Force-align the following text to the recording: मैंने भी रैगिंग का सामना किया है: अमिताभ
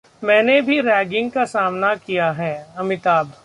मैंने 0.23 0.61
भी 0.61 0.79
रैगिंग 0.81 1.31
का 1.31 1.45
सामना 1.45 1.93
किया 1.95 2.31
है: 2.31 2.53
अमिताभ 2.77 3.31